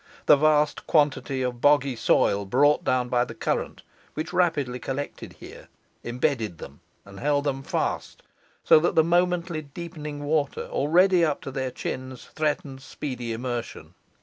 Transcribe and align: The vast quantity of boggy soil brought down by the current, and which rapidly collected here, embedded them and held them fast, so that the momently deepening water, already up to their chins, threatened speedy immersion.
The 0.25 0.35
vast 0.35 0.87
quantity 0.87 1.43
of 1.43 1.61
boggy 1.61 1.95
soil 1.95 2.45
brought 2.45 2.83
down 2.83 3.07
by 3.07 3.23
the 3.23 3.35
current, 3.35 3.81
and 3.83 4.15
which 4.15 4.33
rapidly 4.33 4.79
collected 4.79 5.33
here, 5.33 5.67
embedded 6.03 6.57
them 6.57 6.79
and 7.05 7.19
held 7.19 7.43
them 7.43 7.61
fast, 7.61 8.23
so 8.63 8.79
that 8.79 8.95
the 8.95 9.03
momently 9.03 9.61
deepening 9.61 10.23
water, 10.23 10.65
already 10.71 11.23
up 11.23 11.39
to 11.41 11.51
their 11.51 11.69
chins, 11.69 12.25
threatened 12.33 12.81
speedy 12.81 13.31
immersion. 13.31 13.93